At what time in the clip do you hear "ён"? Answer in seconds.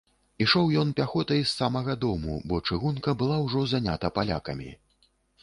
0.83-0.93